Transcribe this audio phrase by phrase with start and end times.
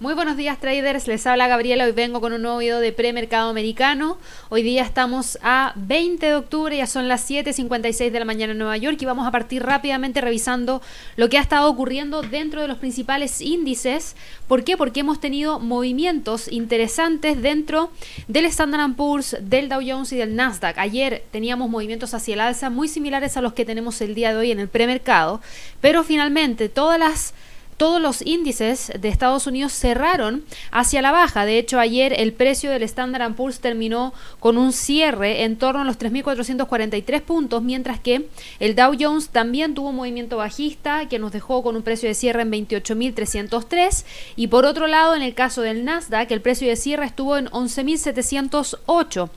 [0.00, 3.50] Muy buenos días traders, les habla Gabriela, hoy vengo con un nuevo video de premercado
[3.50, 4.16] americano.
[4.48, 8.58] Hoy día estamos a 20 de octubre, ya son las 7.56 de la mañana en
[8.58, 10.80] Nueva York y vamos a partir rápidamente revisando
[11.16, 14.16] lo que ha estado ocurriendo dentro de los principales índices.
[14.48, 14.78] ¿Por qué?
[14.78, 17.90] Porque hemos tenido movimientos interesantes dentro
[18.26, 20.78] del Standard Poor's, del Dow Jones y del Nasdaq.
[20.78, 24.38] Ayer teníamos movimientos hacia el alza muy similares a los que tenemos el día de
[24.38, 25.42] hoy en el premercado,
[25.82, 27.34] pero finalmente todas las
[27.80, 31.46] todos los índices de Estados Unidos cerraron hacia la baja.
[31.46, 35.84] De hecho, ayer el precio del Standard Poor's terminó con un cierre en torno a
[35.84, 41.32] los 3.443 puntos, mientras que el Dow Jones también tuvo un movimiento bajista que nos
[41.32, 44.04] dejó con un precio de cierre en 28.303
[44.36, 47.46] y por otro lado, en el caso del Nasdaq, el precio de cierre estuvo en
[47.46, 49.30] 11.708.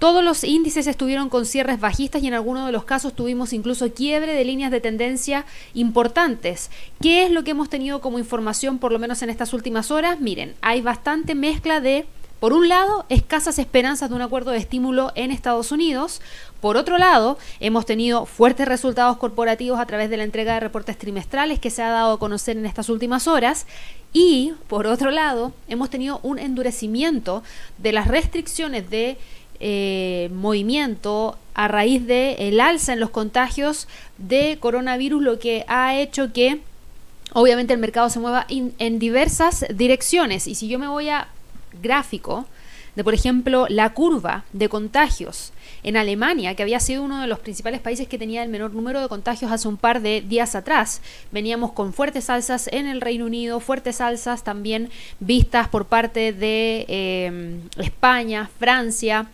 [0.00, 3.92] Todos los índices estuvieron con cierres bajistas y en algunos de los casos tuvimos incluso
[3.92, 6.70] quiebre de líneas de tendencia importantes.
[7.02, 10.18] ¿Qué es lo que hemos tenido como información por lo menos en estas últimas horas?
[10.18, 12.06] Miren, hay bastante mezcla de
[12.40, 16.22] por un lado, escasas esperanzas de un acuerdo de estímulo en Estados Unidos.
[16.62, 20.96] Por otro lado, hemos tenido fuertes resultados corporativos a través de la entrega de reportes
[20.96, 23.66] trimestrales que se ha dado a conocer en estas últimas horas.
[24.14, 27.42] Y, por otro lado, hemos tenido un endurecimiento
[27.76, 29.18] de las restricciones de
[29.60, 35.96] eh, movimiento a raíz del el alza en los contagios de coronavirus, lo que ha
[35.96, 36.60] hecho que
[37.32, 40.46] obviamente el mercado se mueva en diversas direcciones.
[40.46, 41.28] Y si yo me voy a
[41.82, 42.46] gráfico
[42.96, 45.52] de, por ejemplo, la curva de contagios
[45.82, 49.00] en Alemania, que había sido uno de los principales países que tenía el menor número
[49.00, 51.00] de contagios hace un par de días atrás.
[51.32, 56.84] Veníamos con fuertes alzas en el Reino Unido, fuertes alzas también vistas por parte de
[56.88, 59.30] eh, España, Francia.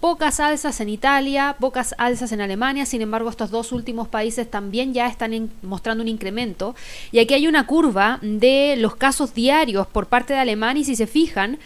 [0.00, 4.94] Pocas alzas en Italia, pocas alzas en Alemania, sin embargo estos dos últimos países también
[4.94, 6.76] ya están mostrando un incremento.
[7.10, 10.94] Y aquí hay una curva de los casos diarios por parte de Alemania y si
[10.94, 11.58] se fijan,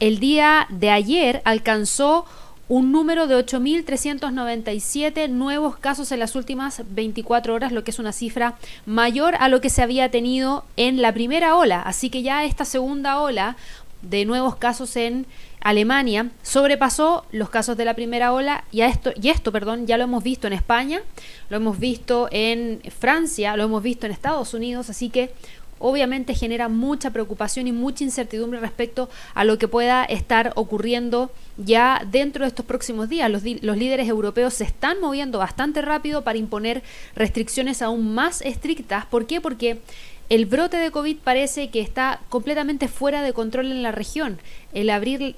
[0.00, 2.26] el día de ayer alcanzó
[2.68, 8.12] un número de 8.397 nuevos casos en las últimas 24 horas, lo que es una
[8.12, 8.56] cifra
[8.86, 11.82] mayor a lo que se había tenido en la primera ola.
[11.82, 13.56] Así que ya esta segunda ola
[14.02, 15.26] de nuevos casos en
[15.60, 20.04] Alemania sobrepasó los casos de la primera ola y, esto, y esto perdón, ya lo
[20.04, 21.00] hemos visto en España,
[21.48, 25.32] lo hemos visto en Francia, lo hemos visto en Estados Unidos, así que
[25.86, 32.06] obviamente genera mucha preocupación y mucha incertidumbre respecto a lo que pueda estar ocurriendo ya
[32.10, 33.30] dentro de estos próximos días.
[33.30, 36.82] Los, los, líderes europeos se están moviendo bastante rápido para imponer
[37.14, 39.04] restricciones aún más estrictas.
[39.04, 39.42] ¿Por qué?
[39.42, 39.82] Porque
[40.30, 44.38] el brote de COVID parece que está completamente fuera de control en la región.
[44.72, 45.36] El abrir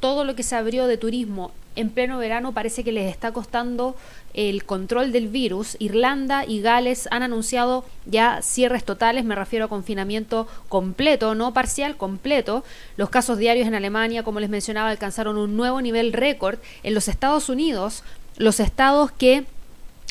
[0.00, 3.96] todo lo que se abrió de turismo en pleno verano parece que les está costando
[4.36, 5.76] el control del virus.
[5.80, 11.96] Irlanda y Gales han anunciado ya cierres totales, me refiero a confinamiento completo, no parcial,
[11.96, 12.62] completo.
[12.96, 16.58] Los casos diarios en Alemania, como les mencionaba, alcanzaron un nuevo nivel récord.
[16.84, 18.04] En los Estados Unidos,
[18.36, 19.46] los estados que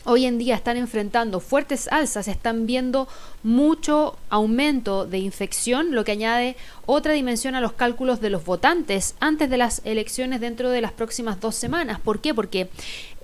[0.05, 3.07] hoy en día están enfrentando fuertes alzas, están viendo
[3.43, 9.15] mucho aumento de infección, lo que añade otra dimensión a los cálculos de los votantes
[9.19, 11.99] antes de las elecciones dentro de las próximas dos semanas.
[11.99, 12.33] ¿Por qué?
[12.33, 12.69] Porque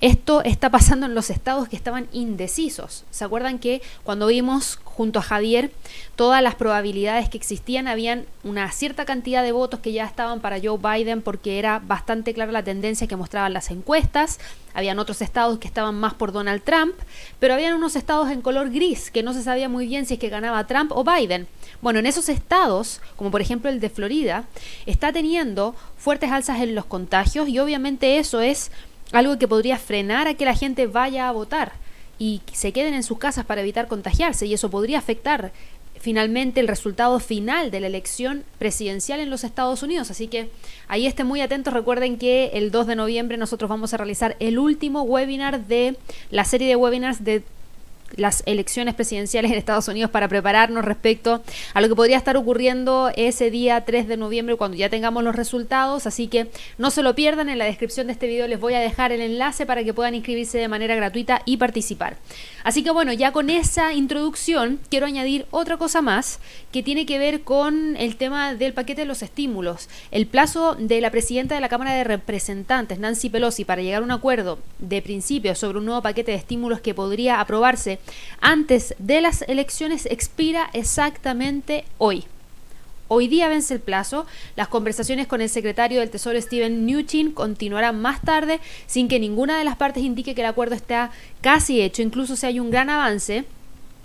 [0.01, 3.06] esto está pasando en los estados que estaban indecisos.
[3.12, 5.72] ¿Se acuerdan que cuando vimos junto a Javier
[6.16, 10.59] todas las probabilidades que existían, habían una cierta cantidad de votos que ya estaban para
[10.61, 14.40] Joe Biden porque era bastante clara la tendencia que mostraban las encuestas.
[14.73, 16.95] Habían otros estados que estaban más por Donald Trump,
[17.40, 20.19] pero habían unos estados en color gris que no se sabía muy bien si es
[20.19, 21.47] que ganaba Trump o Biden.
[21.81, 24.45] Bueno, en esos estados, como por ejemplo el de Florida,
[24.85, 28.72] está teniendo fuertes alzas en los contagios y obviamente eso es
[29.11, 31.73] algo que podría frenar a que la gente vaya a votar
[32.19, 35.51] y se queden en sus casas para evitar contagiarse y eso podría afectar
[35.99, 40.09] finalmente el resultado final de la elección presidencial en los Estados Unidos.
[40.11, 40.49] Así que
[40.88, 41.73] ahí estén muy atentos.
[41.73, 45.95] Recuerden que el 2 de noviembre nosotros vamos a realizar el último webinar de
[46.31, 47.43] la serie de webinars de
[48.16, 53.11] las elecciones presidenciales en Estados Unidos para prepararnos respecto a lo que podría estar ocurriendo
[53.16, 56.08] ese día 3 de noviembre cuando ya tengamos los resultados.
[56.08, 56.47] Así que
[56.78, 59.22] no se lo pierdan, en la descripción de este video les voy a dejar el
[59.22, 62.17] enlace para que puedan inscribirse de manera gratuita y participar.
[62.63, 66.40] Así que bueno, ya con esa introducción quiero añadir otra cosa más
[66.72, 69.90] que tiene que ver con el tema del paquete de los estímulos.
[70.11, 74.05] El plazo de la presidenta de la Cámara de Representantes, Nancy Pelosi, para llegar a
[74.05, 77.99] un acuerdo de principio sobre un nuevo paquete de estímulos que podría aprobarse
[78.39, 82.25] antes de las elecciones expira exactamente hoy.
[83.13, 84.25] Hoy día vence el plazo.
[84.55, 89.57] Las conversaciones con el secretario del Tesoro Steven Mnuchin continuarán más tarde sin que ninguna
[89.57, 91.11] de las partes indique que el acuerdo está
[91.41, 92.01] casi hecho.
[92.01, 93.43] Incluso si hay un gran avance,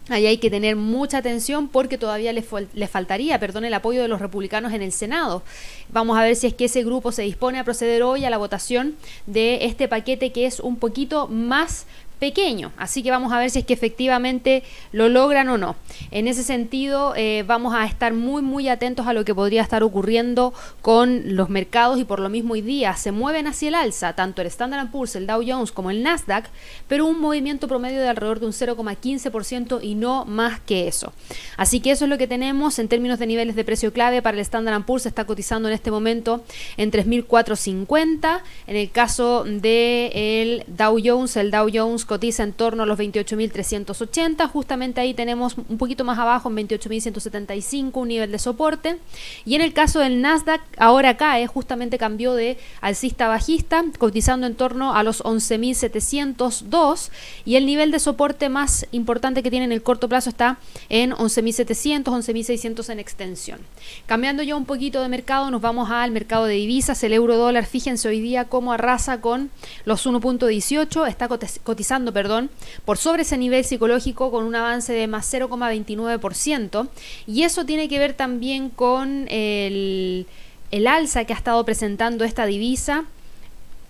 [0.08, 2.42] Ahí hay que tener mucha atención porque todavía le,
[2.86, 5.42] faltaría, perdón, el apoyo de los republicanos en el Senado.
[5.88, 8.38] Vamos a ver si es que ese grupo se dispone a proceder hoy a la
[8.38, 8.94] votación
[9.26, 11.86] de este paquete que es un poquito más
[12.18, 12.72] pequeño.
[12.76, 15.76] Así que vamos a ver si es que efectivamente lo logran o no.
[16.10, 19.82] En ese sentido, eh, vamos a estar muy, muy atentos a lo que podría estar
[19.82, 24.14] ocurriendo con los mercados y por lo mismo hoy día se mueven hacia el alza,
[24.14, 26.48] tanto el Standard Poor's, el Dow Jones como el Nasdaq,
[26.88, 31.12] pero un movimiento promedio de alrededor de un 0,15% y no más que eso.
[31.56, 34.36] Así que eso es lo que tenemos en términos de niveles de precio clave para
[34.36, 35.06] el Standard Poor's.
[35.06, 36.44] Está cotizando en este momento
[36.76, 38.40] en 3.450.
[38.66, 42.98] En el caso del el Dow Jones, el Dow Jones cotiza en torno a los
[42.98, 44.48] 28.380.
[44.48, 48.98] Justamente ahí tenemos un poquito más abajo en 28.175 un nivel de soporte.
[49.44, 54.46] Y en el caso del Nasdaq, ahora cae, justamente cambió de alcista a bajista, cotizando
[54.46, 57.10] en torno a los 11.702.
[57.44, 60.58] Y el nivel de soporte más importante que tiene en el corto plazo está
[60.88, 63.60] en 11.700, 11.600 en extensión.
[64.06, 67.02] Cambiando ya un poquito de mercado, nos vamos al mercado de divisas.
[67.02, 69.50] El euro dólar, fíjense hoy día cómo arrasa con
[69.84, 72.50] los 1.18, está cotizando perdón,
[72.84, 76.88] por sobre ese nivel psicológico con un avance de más 0,29%.
[77.26, 80.26] Y eso tiene que ver también con el,
[80.70, 83.04] el alza que ha estado presentando esta divisa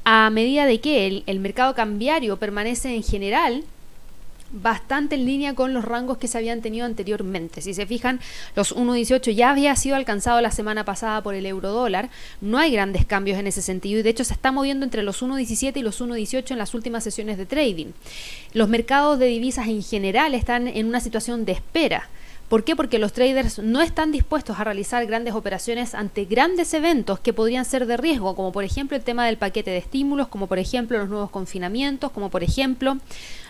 [0.04, 3.64] a medida de que el, el mercado cambiario permanece en general
[4.62, 7.60] bastante en línea con los rangos que se habían tenido anteriormente.
[7.60, 8.20] Si se fijan,
[8.54, 12.10] los 1.18 ya había sido alcanzado la semana pasada por el euro dólar.
[12.40, 15.22] No hay grandes cambios en ese sentido y de hecho se está moviendo entre los
[15.22, 17.92] 1.17 y los 1.18 en las últimas sesiones de trading.
[18.52, 22.08] Los mercados de divisas en general están en una situación de espera.
[22.48, 22.76] ¿Por qué?
[22.76, 27.64] Porque los traders no están dispuestos a realizar grandes operaciones ante grandes eventos que podrían
[27.64, 30.96] ser de riesgo, como por ejemplo el tema del paquete de estímulos, como por ejemplo
[30.96, 32.98] los nuevos confinamientos, como por ejemplo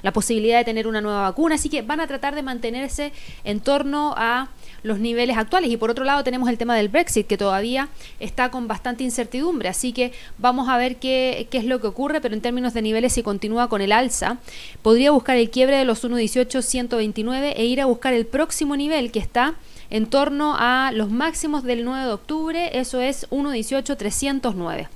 [0.02, 1.56] la posibilidad de tener una nueva vacuna.
[1.56, 3.12] Así que van a tratar de mantenerse
[3.44, 4.48] en torno a
[4.82, 5.70] los niveles actuales.
[5.70, 7.88] Y por otro lado tenemos el tema del Brexit, que todavía
[8.20, 9.68] está con bastante incertidumbre.
[9.68, 13.12] Así que vamos a ver qué, es lo que ocurre, pero en términos de niveles,
[13.12, 14.38] si continúa con el alza,
[14.82, 18.85] podría buscar el quiebre de los 1.18, 129 e ir a buscar el próximo nivel
[18.86, 19.54] que está
[19.90, 24.88] en torno a los máximos del 9 de octubre, eso es 1.18.309.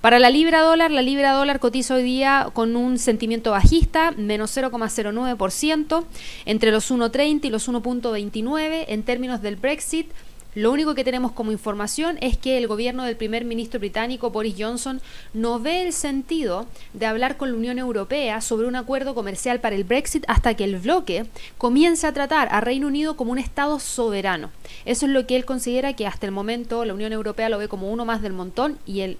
[0.00, 4.56] Para la libra dólar, la libra dólar cotiza hoy día con un sentimiento bajista, menos
[4.56, 6.04] 0,09%,
[6.44, 10.10] entre los 1.30 y los 1.29 en términos del Brexit.
[10.58, 14.56] Lo único que tenemos como información es que el gobierno del primer ministro británico Boris
[14.58, 15.00] Johnson
[15.32, 19.76] no ve el sentido de hablar con la Unión Europea sobre un acuerdo comercial para
[19.76, 21.26] el Brexit hasta que el bloque
[21.58, 24.50] comience a tratar a Reino Unido como un Estado soberano.
[24.84, 27.68] Eso es lo que él considera que hasta el momento la Unión Europea lo ve
[27.68, 29.16] como uno más del montón y el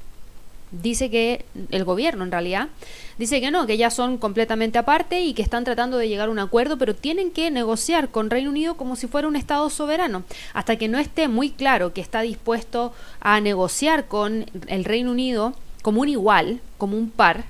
[0.71, 2.69] dice que el gobierno en realidad
[3.19, 6.33] dice que no, que ya son completamente aparte y que están tratando de llegar a
[6.33, 10.25] un acuerdo, pero tienen que negociar con Reino Unido como si fuera un Estado soberano.
[10.55, 15.55] Hasta que no esté muy claro que está dispuesto a negociar con el Reino Unido
[15.83, 17.45] como un igual, como un par,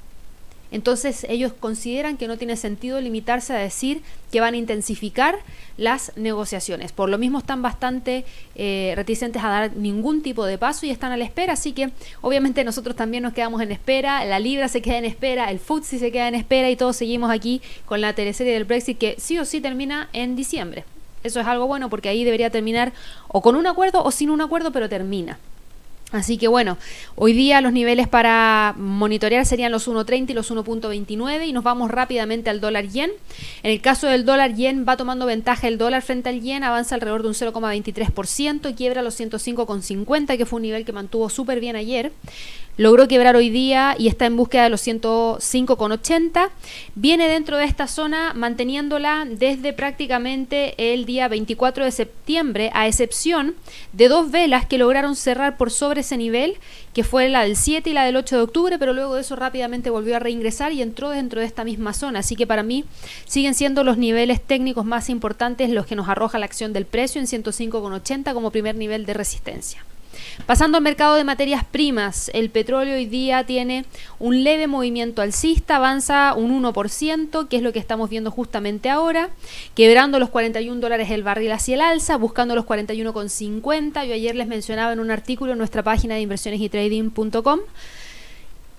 [0.70, 5.36] entonces ellos consideran que no tiene sentido limitarse a decir que van a intensificar
[5.78, 6.92] las negociaciones.
[6.92, 8.24] Por lo mismo están bastante
[8.54, 11.54] eh, reticentes a dar ningún tipo de paso y están a la espera.
[11.54, 15.50] Así que obviamente nosotros también nos quedamos en espera, la Libra se queda en espera,
[15.50, 18.98] el FTSE se queda en espera y todos seguimos aquí con la teleserie del Brexit
[18.98, 20.84] que sí o sí termina en diciembre.
[21.24, 22.92] Eso es algo bueno porque ahí debería terminar
[23.28, 25.38] o con un acuerdo o sin un acuerdo, pero termina.
[26.10, 26.78] Así que bueno,
[27.16, 31.90] hoy día los niveles para monitorear serían los 1.30 y los 1.29 y nos vamos
[31.90, 33.10] rápidamente al dólar yen.
[33.62, 36.94] En el caso del dólar yen va tomando ventaja el dólar frente al yen, avanza
[36.94, 41.76] alrededor de un 0,23%, quiebra los 105,50 que fue un nivel que mantuvo súper bien
[41.76, 42.10] ayer
[42.78, 46.48] logró quebrar hoy día y está en búsqueda de los 105,80.
[46.94, 53.56] Viene dentro de esta zona manteniéndola desde prácticamente el día 24 de septiembre, a excepción
[53.92, 56.56] de dos velas que lograron cerrar por sobre ese nivel,
[56.94, 59.36] que fue la del 7 y la del 8 de octubre, pero luego de eso
[59.36, 62.20] rápidamente volvió a reingresar y entró dentro de esta misma zona.
[62.20, 62.84] Así que para mí
[63.26, 67.20] siguen siendo los niveles técnicos más importantes los que nos arroja la acción del precio
[67.20, 69.84] en 105,80 como primer nivel de resistencia.
[70.46, 73.84] Pasando al mercado de materias primas, el petróleo hoy día tiene
[74.18, 79.30] un leve movimiento alcista, avanza un 1%, que es lo que estamos viendo justamente ahora,
[79.74, 84.06] quebrando los 41 dólares el barril hacia el alza, buscando los 41,50.
[84.06, 87.60] Yo ayer les mencionaba en un artículo en nuestra página de inversiones y trading.com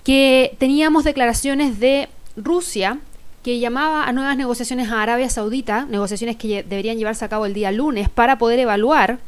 [0.04, 2.98] que teníamos declaraciones de Rusia
[3.42, 7.54] que llamaba a nuevas negociaciones a Arabia Saudita, negociaciones que deberían llevarse a cabo el
[7.54, 9.18] día lunes, para poder evaluar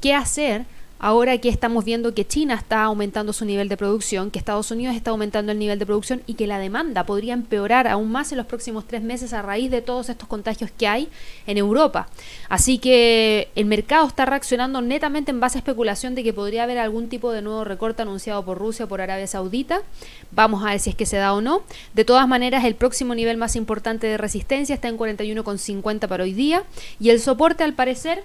[0.00, 0.64] qué hacer
[1.02, 4.94] ahora que estamos viendo que China está aumentando su nivel de producción, que Estados Unidos
[4.94, 8.38] está aumentando el nivel de producción y que la demanda podría empeorar aún más en
[8.38, 11.08] los próximos tres meses a raíz de todos estos contagios que hay
[11.48, 12.08] en Europa.
[12.48, 16.78] Así que el mercado está reaccionando netamente en base a especulación de que podría haber
[16.78, 19.82] algún tipo de nuevo recorte anunciado por Rusia o por Arabia Saudita.
[20.30, 21.64] Vamos a ver si es que se da o no.
[21.94, 26.32] De todas maneras, el próximo nivel más importante de resistencia está en 41,50 para hoy
[26.32, 26.62] día
[27.00, 28.22] y el soporte al parecer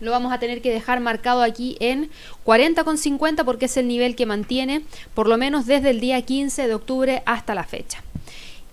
[0.00, 2.10] lo vamos a tener que dejar marcado aquí en
[2.44, 4.82] 40,50 porque es el nivel que mantiene
[5.14, 8.02] por lo menos desde el día 15 de octubre hasta la fecha.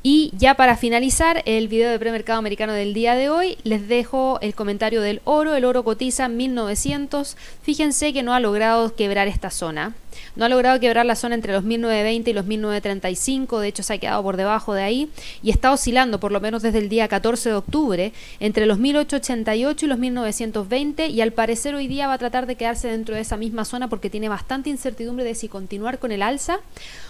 [0.10, 4.40] Y ya para finalizar el video de premercado americano del día de hoy, les dejo
[4.40, 5.54] el comentario del oro.
[5.54, 7.36] El oro cotiza 1900.
[7.62, 9.96] Fíjense que no ha logrado quebrar esta zona.
[10.36, 13.94] No ha logrado quebrar la zona entre los 1920 y los 1935, de hecho se
[13.94, 15.10] ha quedado por debajo de ahí
[15.42, 19.86] y está oscilando por lo menos desde el día 14 de octubre entre los 1888
[19.86, 23.22] y los 1920 y al parecer hoy día va a tratar de quedarse dentro de
[23.22, 26.60] esa misma zona porque tiene bastante incertidumbre de si continuar con el alza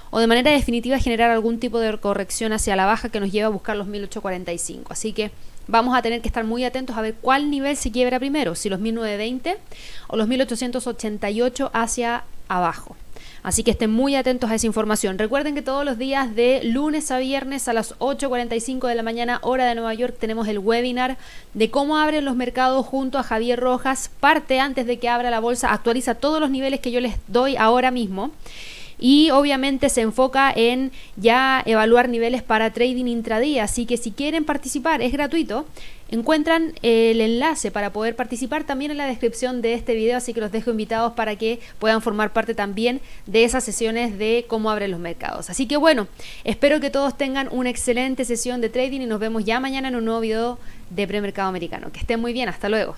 [0.10, 3.48] o de manera definitiva generar algún tipo de corrección hacia la baja que nos lleva
[3.48, 4.92] a buscar los 1845.
[4.92, 5.32] Así que
[5.68, 8.70] vamos a tener que estar muy atentos a ver cuál nivel se quiebra primero, si
[8.70, 9.58] los 1920
[10.08, 12.96] o los 1888 hacia abajo.
[13.44, 15.18] Así que estén muy atentos a esa información.
[15.18, 19.40] Recuerden que todos los días de lunes a viernes a las 8.45 de la mañana
[19.42, 21.18] hora de Nueva York tenemos el webinar
[21.54, 24.12] de cómo abren los mercados junto a Javier Rojas.
[24.20, 27.56] Parte antes de que abra la bolsa, actualiza todos los niveles que yo les doy
[27.56, 28.32] ahora mismo
[29.00, 33.64] y obviamente se enfoca en ya evaluar niveles para trading intradía.
[33.64, 35.66] Así que si quieren participar, es gratuito.
[36.10, 40.40] Encuentran el enlace para poder participar también en la descripción de este video, así que
[40.40, 44.92] los dejo invitados para que puedan formar parte también de esas sesiones de cómo abren
[44.92, 45.50] los mercados.
[45.50, 46.08] Así que bueno,
[46.46, 49.98] espero que todos tengan una excelente sesión de trading y nos vemos ya mañana en
[49.98, 51.92] un nuevo video de premercado americano.
[51.92, 52.96] Que estén muy bien, hasta luego.